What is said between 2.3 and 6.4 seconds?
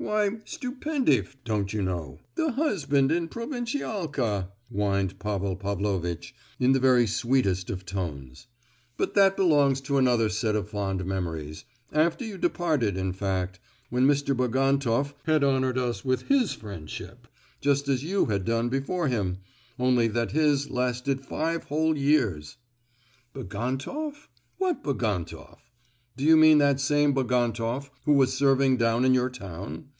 the 'husband' in 'Provincialka,'" whined Pavel Pavlovitch,